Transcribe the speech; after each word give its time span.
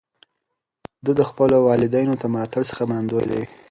ده 1.05 1.11
د 1.19 1.21
خپلو 1.29 1.57
والدینو 1.67 2.13
د 2.17 2.23
ملاتړ 2.33 2.61
څخه 2.69 2.83
منندوی 2.89 3.25
دی. 3.31 3.43